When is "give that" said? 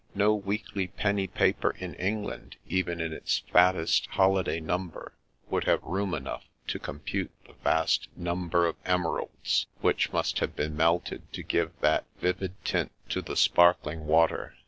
11.43-12.05